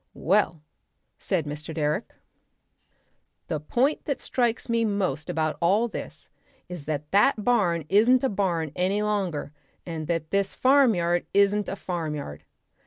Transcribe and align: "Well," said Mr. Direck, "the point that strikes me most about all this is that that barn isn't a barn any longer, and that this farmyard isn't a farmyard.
"Well," 0.15 0.63
said 1.19 1.45
Mr. 1.45 1.75
Direck, 1.75 2.15
"the 3.49 3.59
point 3.59 4.05
that 4.05 4.19
strikes 4.19 4.67
me 4.67 4.83
most 4.83 5.29
about 5.29 5.59
all 5.61 5.87
this 5.87 6.31
is 6.67 6.85
that 6.85 7.11
that 7.11 7.43
barn 7.45 7.85
isn't 7.87 8.23
a 8.23 8.29
barn 8.29 8.71
any 8.75 9.03
longer, 9.03 9.53
and 9.85 10.07
that 10.07 10.31
this 10.31 10.55
farmyard 10.55 11.27
isn't 11.35 11.69
a 11.69 11.75
farmyard. 11.75 12.45